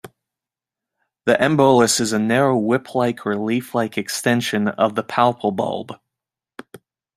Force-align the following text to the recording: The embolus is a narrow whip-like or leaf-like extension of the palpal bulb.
The 1.27 1.35
embolus 1.35 2.01
is 2.01 2.11
a 2.11 2.17
narrow 2.17 2.57
whip-like 2.57 3.23
or 3.23 3.35
leaf-like 3.37 3.99
extension 3.99 4.67
of 4.69 4.95
the 4.95 5.03
palpal 5.03 5.55
bulb. 5.55 5.91